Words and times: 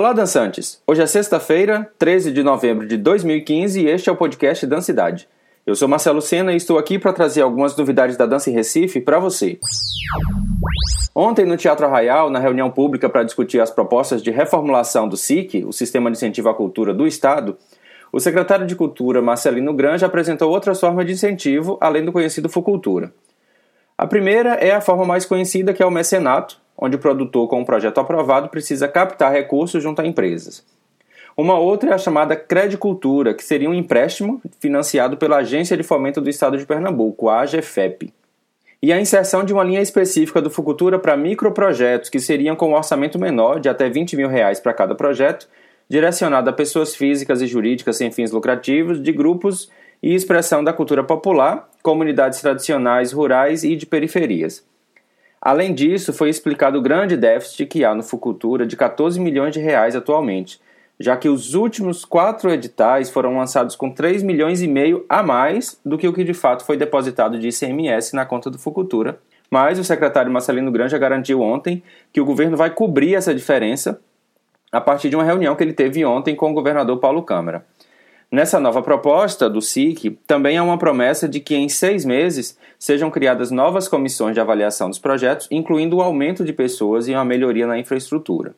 Olá, 0.00 0.14
dançantes! 0.14 0.80
Hoje 0.86 1.02
é 1.02 1.06
sexta-feira, 1.06 1.86
13 1.98 2.32
de 2.32 2.42
novembro 2.42 2.88
de 2.88 2.96
2015 2.96 3.82
e 3.82 3.86
este 3.86 4.08
é 4.08 4.12
o 4.12 4.16
podcast 4.16 4.66
Dancidade. 4.66 5.28
Eu 5.66 5.74
sou 5.74 5.86
Marcelo 5.86 6.22
Sena 6.22 6.54
e 6.54 6.56
estou 6.56 6.78
aqui 6.78 6.98
para 6.98 7.12
trazer 7.12 7.42
algumas 7.42 7.76
novidades 7.76 8.16
da 8.16 8.24
dança 8.24 8.48
em 8.48 8.54
Recife 8.54 8.98
para 9.02 9.18
você. 9.18 9.58
Ontem, 11.14 11.44
no 11.44 11.54
Teatro 11.54 11.84
Arraial, 11.84 12.30
na 12.30 12.38
reunião 12.38 12.70
pública 12.70 13.10
para 13.10 13.24
discutir 13.24 13.60
as 13.60 13.70
propostas 13.70 14.22
de 14.22 14.30
reformulação 14.30 15.06
do 15.06 15.18
SIC, 15.18 15.66
o 15.66 15.70
Sistema 15.70 16.10
de 16.10 16.16
Incentivo 16.16 16.48
à 16.48 16.54
Cultura 16.54 16.94
do 16.94 17.06
Estado, 17.06 17.58
o 18.10 18.18
secretário 18.18 18.66
de 18.66 18.74
Cultura, 18.74 19.20
Marcelino 19.20 19.74
Grange, 19.74 20.02
apresentou 20.02 20.50
outras 20.50 20.80
formas 20.80 21.04
de 21.04 21.12
incentivo, 21.12 21.76
além 21.78 22.06
do 22.06 22.10
conhecido 22.10 22.48
Fucultura. 22.48 23.12
A 23.98 24.06
primeira 24.06 24.54
é 24.54 24.70
a 24.70 24.80
forma 24.80 25.04
mais 25.04 25.26
conhecida, 25.26 25.74
que 25.74 25.82
é 25.82 25.86
o 25.86 25.90
mecenato, 25.90 26.58
onde 26.80 26.96
o 26.96 26.98
produtor 26.98 27.46
com 27.46 27.60
um 27.60 27.64
projeto 27.64 27.98
aprovado 27.98 28.48
precisa 28.48 28.88
captar 28.88 29.32
recursos 29.32 29.82
junto 29.82 30.00
a 30.00 30.06
empresas. 30.06 30.64
Uma 31.36 31.58
outra 31.58 31.90
é 31.90 31.94
a 31.94 31.98
chamada 31.98 32.34
Credicultura, 32.34 33.34
que 33.34 33.44
seria 33.44 33.68
um 33.68 33.74
empréstimo 33.74 34.40
financiado 34.58 35.16
pela 35.16 35.38
Agência 35.38 35.76
de 35.76 35.82
Fomento 35.82 36.20
do 36.20 36.28
Estado 36.28 36.58
de 36.58 36.66
Pernambuco, 36.66 37.28
a 37.28 37.42
AGFEP. 37.42 38.12
E 38.82 38.92
a 38.92 39.00
inserção 39.00 39.44
de 39.44 39.52
uma 39.52 39.62
linha 39.62 39.80
específica 39.80 40.40
do 40.40 40.50
Fucultura 40.50 40.98
para 40.98 41.16
microprojetos, 41.16 42.08
que 42.08 42.18
seriam 42.18 42.56
com 42.56 42.70
um 42.70 42.74
orçamento 42.74 43.18
menor, 43.18 43.60
de 43.60 43.68
até 43.68 43.88
20 43.88 44.16
mil 44.16 44.28
reais 44.28 44.58
para 44.58 44.72
cada 44.72 44.94
projeto, 44.94 45.48
direcionado 45.88 46.48
a 46.48 46.52
pessoas 46.52 46.94
físicas 46.94 47.42
e 47.42 47.46
jurídicas 47.46 47.96
sem 47.96 48.10
fins 48.10 48.30
lucrativos, 48.30 49.02
de 49.02 49.12
grupos 49.12 49.70
e 50.02 50.14
expressão 50.14 50.64
da 50.64 50.72
cultura 50.72 51.04
popular, 51.04 51.68
comunidades 51.82 52.40
tradicionais, 52.40 53.12
rurais 53.12 53.64
e 53.64 53.76
de 53.76 53.84
periferias. 53.84 54.64
Além 55.40 55.72
disso, 55.72 56.12
foi 56.12 56.28
explicado 56.28 56.78
o 56.78 56.82
grande 56.82 57.16
déficit 57.16 57.66
que 57.66 57.84
há 57.84 57.94
no 57.94 58.02
Fucultura 58.02 58.66
de 58.66 58.76
14 58.76 59.18
milhões 59.18 59.54
de 59.54 59.60
reais 59.60 59.96
atualmente, 59.96 60.60
já 60.98 61.16
que 61.16 61.30
os 61.30 61.54
últimos 61.54 62.04
quatro 62.04 62.50
editais 62.50 63.08
foram 63.08 63.38
lançados 63.38 63.74
com 63.74 63.90
3 63.90 64.22
milhões 64.22 64.60
e 64.60 64.68
meio 64.68 65.06
a 65.08 65.22
mais 65.22 65.80
do 65.82 65.96
que 65.96 66.06
o 66.06 66.12
que 66.12 66.22
de 66.22 66.34
fato 66.34 66.62
foi 66.62 66.76
depositado 66.76 67.38
de 67.38 67.48
ICMS 67.48 68.14
na 68.14 68.26
conta 68.26 68.50
do 68.50 68.58
Fucultura. 68.58 69.18
Mas 69.50 69.78
o 69.78 69.84
secretário 69.84 70.30
Marcelino 70.30 70.70
Granja 70.70 70.98
garantiu 70.98 71.40
ontem 71.40 71.82
que 72.12 72.20
o 72.20 72.24
governo 72.24 72.56
vai 72.56 72.70
cobrir 72.70 73.14
essa 73.14 73.34
diferença 73.34 73.98
a 74.70 74.80
partir 74.80 75.08
de 75.08 75.16
uma 75.16 75.24
reunião 75.24 75.56
que 75.56 75.64
ele 75.64 75.72
teve 75.72 76.04
ontem 76.04 76.36
com 76.36 76.50
o 76.50 76.54
governador 76.54 76.98
Paulo 76.98 77.22
Câmara. 77.22 77.64
Nessa 78.32 78.60
nova 78.60 78.80
proposta 78.80 79.50
do 79.50 79.60
SIC, 79.60 80.16
também 80.24 80.56
há 80.56 80.62
uma 80.62 80.78
promessa 80.78 81.28
de 81.28 81.40
que 81.40 81.56
em 81.56 81.68
seis 81.68 82.04
meses 82.04 82.56
sejam 82.78 83.10
criadas 83.10 83.50
novas 83.50 83.88
comissões 83.88 84.34
de 84.34 84.40
avaliação 84.40 84.88
dos 84.88 85.00
projetos, 85.00 85.48
incluindo 85.50 85.96
o 85.96 86.00
aumento 86.00 86.44
de 86.44 86.52
pessoas 86.52 87.08
e 87.08 87.12
uma 87.12 87.24
melhoria 87.24 87.66
na 87.66 87.76
infraestrutura. 87.76 88.54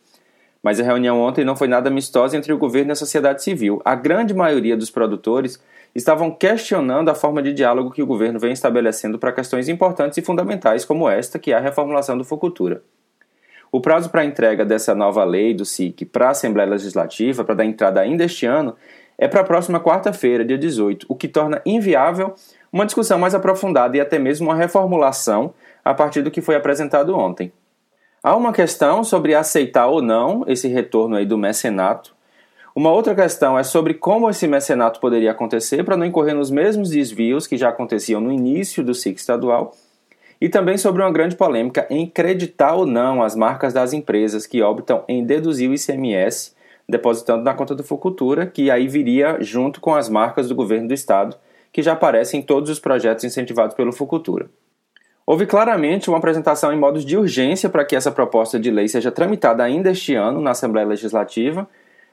Mas 0.63 0.79
a 0.79 0.83
reunião 0.83 1.19
ontem 1.19 1.43
não 1.43 1.57
foi 1.57 1.69
nada 1.69 1.89
amistosa 1.89 2.37
entre 2.37 2.53
o 2.53 2.59
governo 2.59 2.91
e 2.91 2.93
a 2.93 2.97
sociedade 2.97 3.43
civil. 3.43 3.81
A 3.83 3.95
grande 3.95 4.35
maioria 4.35 4.77
dos 4.77 4.91
produtores 4.91 5.59
estavam 5.95 6.31
questionando 6.31 7.09
a 7.09 7.15
forma 7.15 7.43
de 7.43 7.55
diálogo 7.55 7.91
que 7.91 8.03
o 8.03 8.07
governo 8.07 8.39
vem 8.39 8.53
estabelecendo 8.53 9.19
para 9.19 9.33
questões 9.33 9.71
importantes 9.71 10.19
e 10.19 10.23
fundamentais 10.23 10.85
como 10.85 11.09
esta, 11.09 11.39
que 11.39 11.51
é 11.51 11.57
a 11.57 11.61
reformulação 11.61 12.19
do 12.19 12.25
Fucultura. 12.25 12.83
O 13.73 13.81
prazo 13.81 14.11
para 14.11 14.21
a 14.21 14.25
entrega 14.27 14.67
dessa 14.67 14.95
nova 14.95 15.25
lei 15.25 15.55
do 15.55 15.65
SIC 15.65 16.05
para 16.05 16.27
a 16.27 16.31
Assembleia 16.33 16.69
Legislativa, 16.69 17.43
para 17.43 17.55
dar 17.55 17.65
entrada 17.65 18.03
ainda 18.03 18.23
este 18.23 18.45
ano, 18.45 18.77
é 19.19 19.29
para 19.29 19.41
a 19.41 19.45
próxima 19.45 19.81
quarta-feira, 19.81 20.45
dia 20.45 20.59
18, 20.59 21.07
o 21.09 21.15
que 21.15 21.29
torna 21.29 21.63
inviável 21.65 22.35
uma 22.73 22.87
discussão 22.87 23.19
mais 23.19 23.35
aprofundada 23.35 23.97
e 23.97 24.01
até 24.01 24.19
mesmo 24.19 24.49
uma 24.49 24.57
reformulação 24.57 25.53
a 25.85 25.93
partir 25.93 26.23
do 26.23 26.31
que 26.31 26.41
foi 26.41 26.57
apresentado 26.57 27.17
ontem. 27.17 27.53
Há 28.23 28.37
uma 28.37 28.53
questão 28.53 29.03
sobre 29.05 29.35
aceitar 29.35 29.89
ou 29.89 30.01
não 30.01 30.45
esse 30.47 30.69
retorno 30.69 31.17
aí 31.17 31.27
do 31.27 31.37
mecenato. 31.37 32.15
Uma 32.75 32.91
outra 32.91 33.15
questão 33.15 33.59
é 33.59 33.63
sobre 33.63 33.95
como 33.95 34.31
esse 34.31 34.47
mecenato 34.47 35.01
poderia 35.01 35.33
acontecer 35.33 35.85
para 35.85 35.97
não 35.97 36.07
incorrer 36.07 36.35
nos 36.35 36.51
mesmos 36.51 36.91
desvios 36.91 37.47
que 37.47 37.59
já 37.59 37.69
aconteciam 37.69 38.21
no 38.21 38.33
início 38.33 38.83
do 38.83 38.95
SIC 38.95 39.19
estadual. 39.19 39.75
E 40.41 40.49
também 40.49 40.79
sobre 40.79 41.03
uma 41.03 41.13
grande 41.13 41.37
polêmica 41.37 41.87
em 41.91 42.07
creditar 42.07 42.77
ou 42.77 42.87
não 42.87 43.23
as 43.23 43.37
marcas 43.37 43.73
das 43.73 43.93
empresas 43.93 44.47
que 44.47 44.63
optam 44.63 45.05
em 45.07 45.25
deduzir 45.25 45.69
o 45.69 45.75
ICMS 45.75 46.55
depositando 46.93 47.43
na 47.43 47.55
conta 47.55 47.75
do 47.75 47.83
Fucultura, 47.83 48.47
que 48.47 48.71
aí 48.71 48.87
viria 48.87 49.39
junto 49.41 49.81
com 49.81 49.95
as 49.95 50.09
marcas 50.09 50.49
do 50.49 50.55
governo 50.55 50.87
do 50.87 50.95
estado, 50.95 51.37
que 51.73 51.83
já 51.83 51.95
aparecem 51.95 52.41
em 52.41 52.43
todos 52.43 52.71
os 52.71 52.79
projetos 52.79 53.25
incentivados 53.25 53.75
pelo 53.75 53.93
Fucultura. 53.93 54.49
Houve 55.27 55.47
claramente 55.47 56.09
uma 56.09 56.19
apresentação 56.19 56.73
em 56.73 56.79
modos 56.79 57.05
de 57.05 57.17
urgência 57.17 57.69
para 57.69 57.85
que 57.85 57.97
essa 57.97 58.13
proposta 58.13 58.61
de 58.61 58.71
lei 58.71 58.89
seja 58.89 59.11
tramitada 59.11 59.65
ainda 59.65 59.91
este 59.91 60.15
ano 60.15 60.41
na 60.41 60.51
Assembleia 60.51 60.87
Legislativa, 60.87 61.67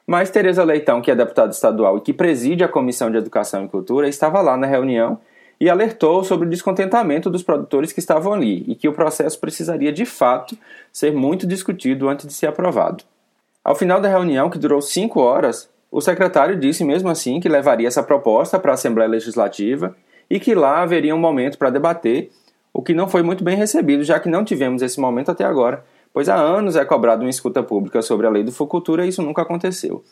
mas 0.08 0.30
Tereza 0.30 0.64
Leitão, 0.64 1.02
que 1.02 1.12
é 1.12 1.16
deputada 1.16 1.52
estadual 1.52 1.98
e 1.98 2.02
que 2.02 2.14
preside 2.14 2.64
a 2.64 2.68
Comissão 2.68 3.12
de 3.12 3.18
Educação 3.18 3.66
e 3.66 3.68
Cultura, 3.68 4.08
estava 4.08 4.42
lá 4.42 4.56
na 4.56 4.66
reunião 4.66 5.20
e 5.60 5.70
alertou 5.70 6.24
sobre 6.24 6.48
o 6.48 6.50
descontentamento 6.50 7.30
dos 7.30 7.44
produtores 7.44 7.92
que 7.92 8.00
estavam 8.00 8.34
ali 8.34 8.64
e 8.68 8.76
que 8.76 8.88
o 8.88 8.94
processo 8.94 9.38
precisaria 9.40 9.92
de 9.92 10.06
fato 10.06 10.58
ser 10.92 11.12
muito 11.12 11.46
discutido 11.46 12.08
antes 12.08 12.26
de 12.26 12.34
ser 12.34 12.48
aprovado. 12.48 13.04
Ao 13.70 13.76
final 13.76 14.02
da 14.02 14.10
reunião, 14.10 14.50
que 14.50 14.58
durou 14.58 14.82
cinco 14.82 15.20
horas, 15.20 15.70
o 15.92 16.02
secretário 16.02 16.60
disse 16.60 16.84
mesmo 16.84 17.08
assim 17.08 17.40
que 17.40 17.48
levaria 17.48 17.88
essa 17.88 18.02
proposta 18.02 18.58
para 18.58 18.72
a 18.72 18.74
Assembleia 18.74 19.08
Legislativa 19.08 19.96
e 20.28 20.40
que 20.40 20.56
lá 20.56 20.82
haveria 20.82 21.14
um 21.14 21.20
momento 21.20 21.56
para 21.56 21.70
debater, 21.70 22.32
o 22.74 22.82
que 22.82 22.96
não 22.96 23.08
foi 23.08 23.22
muito 23.22 23.44
bem 23.44 23.56
recebido, 23.56 24.04
já 24.04 24.20
que 24.20 24.28
não 24.28 24.44
tivemos 24.44 24.82
esse 24.82 25.00
momento 25.00 25.30
até 25.30 25.44
agora, 25.44 25.86
pois 26.12 26.28
há 26.28 26.36
anos 26.36 26.76
é 26.76 26.84
cobrado 26.84 27.24
uma 27.24 27.30
escuta 27.30 27.62
pública 27.62 28.02
sobre 28.02 28.26
a 28.26 28.32
lei 28.32 28.42
do 28.42 28.52
Fucultura 28.52 29.06
e 29.06 29.10
isso 29.10 29.22
nunca 29.22 29.44
aconteceu. 29.44 30.04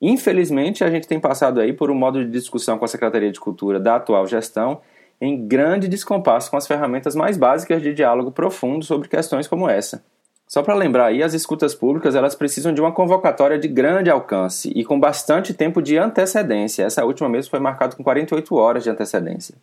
Infelizmente, 0.00 0.84
a 0.84 0.88
gente 0.88 1.08
tem 1.08 1.18
passado 1.18 1.60
aí 1.60 1.72
por 1.72 1.90
um 1.90 1.96
modo 1.96 2.24
de 2.24 2.30
discussão 2.30 2.78
com 2.78 2.84
a 2.84 2.88
Secretaria 2.88 3.32
de 3.32 3.40
Cultura 3.40 3.80
da 3.80 3.96
atual 3.96 4.24
gestão 4.24 4.80
em 5.20 5.48
grande 5.48 5.88
descompasso 5.88 6.48
com 6.48 6.56
as 6.56 6.68
ferramentas 6.68 7.16
mais 7.16 7.36
básicas 7.36 7.82
de 7.82 7.92
diálogo 7.92 8.30
profundo 8.30 8.84
sobre 8.84 9.08
questões 9.08 9.48
como 9.48 9.68
essa. 9.68 10.04
Só 10.46 10.62
para 10.62 10.74
lembrar 10.74 11.06
aí, 11.06 11.22
as 11.22 11.34
escutas 11.34 11.74
públicas 11.74 12.14
elas 12.14 12.34
precisam 12.34 12.72
de 12.72 12.80
uma 12.80 12.92
convocatória 12.92 13.58
de 13.58 13.66
grande 13.66 14.10
alcance 14.10 14.70
e 14.74 14.84
com 14.84 15.00
bastante 15.00 15.54
tempo 15.54 15.80
de 15.80 15.96
antecedência. 15.96 16.84
Essa 16.84 17.04
última 17.04 17.28
mesmo 17.28 17.50
foi 17.50 17.58
marcada 17.58 17.96
com 17.96 18.04
48 18.04 18.54
horas 18.54 18.84
de 18.84 18.90
antecedência. 18.90 19.54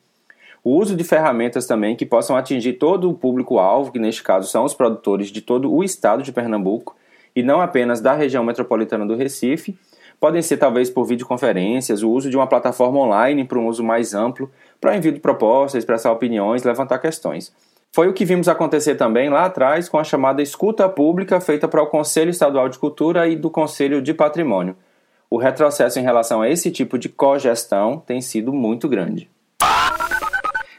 O 0.63 0.77
uso 0.77 0.95
de 0.95 1.03
ferramentas 1.03 1.65
também 1.65 1.95
que 1.95 2.05
possam 2.05 2.35
atingir 2.35 2.73
todo 2.73 3.09
o 3.09 3.13
público-alvo, 3.13 3.91
que 3.91 3.99
neste 3.99 4.21
caso 4.21 4.47
são 4.47 4.63
os 4.63 4.73
produtores 4.73 5.29
de 5.29 5.41
todo 5.41 5.73
o 5.73 5.83
estado 5.83 6.21
de 6.21 6.31
Pernambuco 6.31 6.95
e 7.35 7.41
não 7.41 7.61
apenas 7.61 8.01
da 8.01 8.13
região 8.13 8.43
metropolitana 8.43 9.05
do 9.05 9.15
Recife, 9.15 9.77
podem 10.19 10.41
ser 10.41 10.57
talvez 10.57 10.87
por 10.87 11.05
videoconferências, 11.05 12.03
o 12.03 12.11
uso 12.11 12.29
de 12.29 12.37
uma 12.37 12.45
plataforma 12.45 12.99
online 12.99 13.43
para 13.43 13.57
um 13.57 13.67
uso 13.67 13.83
mais 13.83 14.13
amplo, 14.13 14.51
para 14.79 14.95
envio 14.95 15.11
de 15.11 15.19
propostas, 15.19 15.79
expressar 15.79 16.11
opiniões, 16.11 16.63
levantar 16.63 16.99
questões. 16.99 17.51
Foi 17.93 18.07
o 18.07 18.13
que 18.13 18.23
vimos 18.23 18.47
acontecer 18.47 18.95
também 18.95 19.29
lá 19.29 19.43
atrás 19.43 19.89
com 19.89 19.99
a 19.99 20.03
chamada 20.03 20.41
escuta 20.41 20.87
pública 20.87 21.41
feita 21.41 21.67
para 21.67 21.83
o 21.83 21.87
Conselho 21.87 22.29
Estadual 22.29 22.69
de 22.69 22.79
Cultura 22.79 23.27
e 23.27 23.35
do 23.35 23.49
Conselho 23.49 24.01
de 24.01 24.13
Patrimônio. 24.13 24.77
O 25.29 25.37
retrocesso 25.37 25.99
em 25.99 26.01
relação 26.01 26.41
a 26.41 26.49
esse 26.49 26.71
tipo 26.71 26.97
de 26.97 27.09
cogestão 27.09 27.99
tem 27.99 28.21
sido 28.21 28.53
muito 28.53 28.87
grande. 28.87 29.29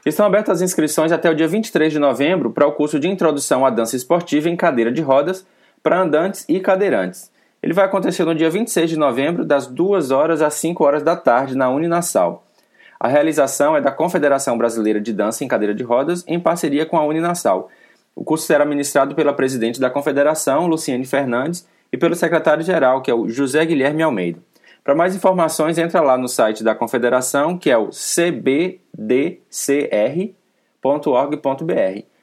Estão 0.07 0.25
abertas 0.25 0.57
as 0.57 0.63
inscrições 0.63 1.13
até 1.13 1.31
o 1.31 1.35
dia 1.35 1.47
23 1.47 1.93
de 1.93 1.99
novembro 1.99 2.51
para 2.51 2.67
o 2.67 2.73
curso 2.73 2.99
de 2.99 3.09
Introdução 3.09 3.67
à 3.67 3.69
Dança 3.69 3.95
Esportiva 3.95 4.49
em 4.49 4.57
Cadeira 4.57 4.91
de 4.91 5.03
Rodas 5.03 5.47
para 5.83 6.01
andantes 6.01 6.47
e 6.49 6.61
cadeirantes. 6.61 7.31
Ele 7.63 7.75
vai 7.75 7.85
acontecer 7.85 8.25
no 8.25 8.35
dia 8.35 8.49
26 8.49 8.89
de 8.89 8.99
novembro, 8.99 9.45
das 9.45 9.67
2 9.67 10.11
horas 10.11 10.41
às 10.41 10.55
5 10.55 10.83
horas 10.83 11.03
da 11.03 11.15
tarde, 11.15 11.55
na 11.55 11.69
Uninasal. 11.69 12.43
A 13.03 13.09
realização 13.09 13.77
é 13.77 13.81
da 13.81 13.91
Confederação 13.91 14.57
Brasileira 14.57 15.01
de 15.01 15.13
Dança 15.13 15.43
em 15.43 15.49
Cadeira 15.49 15.75
de 15.75 15.83
Rodas, 15.83 16.23
em 16.25 16.39
parceria 16.39 16.87
com 16.87 16.97
a 16.97 17.05
Uninasal. 17.05 17.69
O 18.15 18.23
curso 18.23 18.47
será 18.47 18.65
ministrado 18.65 19.17
pela 19.17 19.35
presidente 19.35 19.81
da 19.81 19.91
Confederação, 19.91 20.69
Luciane 20.69 21.05
Fernandes, 21.05 21.67
e 21.93 21.99
pelo 21.99 22.15
secretário-geral, 22.15 23.03
que 23.03 23.11
é 23.11 23.15
o 23.15 23.29
José 23.29 23.67
Guilherme 23.67 24.05
Almeida. 24.05 24.39
Para 24.85 24.95
mais 24.95 25.17
informações, 25.17 25.79
entra 25.79 26.01
lá 26.01 26.17
no 26.17 26.29
site 26.29 26.63
da 26.63 26.77
Confederação, 26.77 27.59
que 27.59 27.73
é 27.73 27.77
o 27.77 27.91
cbdcr.org.br. 27.91 28.79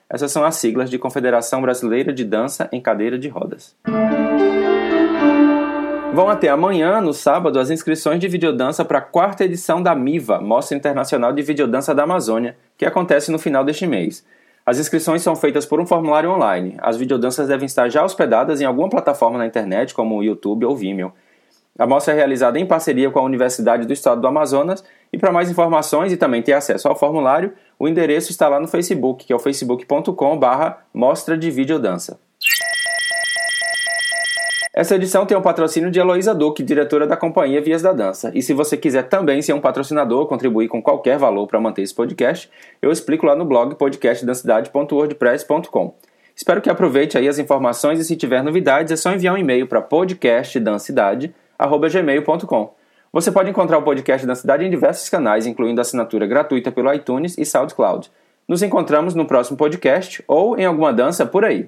Essas 0.09 0.31
são 0.31 0.45
as 0.45 0.56
siglas 0.56 0.89
de 0.89 0.98
Confederação 0.98 1.62
Brasileira 1.62 2.13
de 2.13 2.24
Dança 2.24 2.69
em 2.71 2.80
Cadeira 2.80 3.19
de 3.19 3.27
Rodas. 3.27 3.75
Vão 6.11 6.27
até 6.27 6.50
amanhã, 6.50 7.00
no 7.00 7.13
sábado, 7.13 7.59
as 7.59 7.69
inscrições 7.69 8.19
de 8.19 8.27
videodança 8.27 8.83
para 8.83 8.97
a 8.97 9.01
quarta 9.01 9.45
edição 9.45 9.81
da 9.81 9.94
MIVA, 9.94 10.41
Mostra 10.41 10.75
Internacional 10.75 11.31
de 11.31 11.44
Videodança 11.44 11.94
da 11.94 12.03
Amazônia, 12.03 12.57
que 12.75 12.85
acontece 12.85 13.31
no 13.31 13.38
final 13.38 13.63
deste 13.63 13.85
mês. 13.85 14.25
As 14.65 14.79
inscrições 14.79 15.21
são 15.21 15.35
feitas 15.35 15.67
por 15.67 15.79
um 15.79 15.85
formulário 15.85 16.31
online. 16.31 16.75
As 16.79 16.97
videodanças 16.97 17.47
devem 17.47 17.67
estar 17.67 17.89
já 17.89 18.03
hospedadas 18.03 18.59
em 18.59 18.65
alguma 18.65 18.89
plataforma 18.89 19.38
na 19.38 19.45
internet, 19.45 19.94
como 19.94 20.17
o 20.17 20.23
YouTube 20.23 20.65
ou 20.65 20.75
Vimeo. 20.75 21.13
A 21.77 21.85
mostra 21.85 22.13
é 22.13 22.17
realizada 22.17 22.59
em 22.59 22.65
parceria 22.65 23.12
com 23.12 23.19
a 23.19 23.23
Universidade 23.23 23.85
do 23.85 23.94
Estado 23.94 24.19
do 24.19 24.27
Amazonas 24.27 24.83
e 25.13 25.17
para 25.17 25.31
mais 25.31 25.50
informações 25.50 26.12
e 26.12 26.17
também 26.17 26.41
ter 26.41 26.53
acesso 26.53 26.88
ao 26.88 26.95
formulário, 26.95 27.53
o 27.77 27.88
endereço 27.88 28.31
está 28.31 28.50
lá 28.50 28.59
no 28.59 28.67
Facebook, 28.67 29.25
que 29.25 29.31
é 29.31 29.35
o 29.35 29.39
facebook.com/mostra 29.39 31.38
de 31.38 31.50
videodança. 31.50 32.19
Essa 34.79 34.95
edição 34.95 35.25
tem 35.25 35.35
o 35.35 35.41
patrocínio 35.41 35.91
de 35.91 35.99
Heloísa 35.99 36.33
Duque, 36.33 36.63
diretora 36.63 37.05
da 37.05 37.17
companhia 37.17 37.61
Vias 37.61 37.81
da 37.81 37.91
Dança. 37.91 38.31
E 38.33 38.41
se 38.41 38.53
você 38.53 38.77
quiser 38.77 39.09
também 39.09 39.41
ser 39.41 39.51
um 39.51 39.59
patrocinador, 39.59 40.25
contribuir 40.25 40.69
com 40.69 40.81
qualquer 40.81 41.17
valor 41.17 41.47
para 41.47 41.59
manter 41.59 41.81
esse 41.81 41.93
podcast, 41.93 42.49
eu 42.81 42.89
explico 42.89 43.25
lá 43.25 43.35
no 43.35 43.43
blog 43.43 43.75
podcastdancidade.wordpress.com. 43.75 45.95
Espero 46.33 46.61
que 46.61 46.69
aproveite 46.69 47.17
aí 47.17 47.27
as 47.27 47.37
informações 47.37 47.99
e 47.99 48.05
se 48.05 48.15
tiver 48.15 48.41
novidades 48.41 48.93
é 48.93 48.95
só 48.95 49.11
enviar 49.11 49.35
um 49.35 49.37
e-mail 49.37 49.67
para 49.67 49.81
podcastdancidade@gmail.com. 49.81 52.73
Você 53.11 53.33
pode 53.33 53.49
encontrar 53.49 53.79
o 53.79 53.83
podcast 53.83 54.25
da 54.25 54.35
cidade 54.35 54.63
em 54.63 54.69
diversos 54.69 55.09
canais, 55.09 55.45
incluindo 55.45 55.81
assinatura 55.81 56.25
gratuita 56.25 56.71
pelo 56.71 56.93
iTunes 56.93 57.37
e 57.37 57.43
SoundCloud. 57.43 58.09
Nos 58.47 58.63
encontramos 58.63 59.13
no 59.13 59.25
próximo 59.25 59.57
podcast 59.57 60.23
ou 60.25 60.57
em 60.57 60.63
alguma 60.63 60.93
dança 60.93 61.25
por 61.25 61.43
aí. 61.43 61.67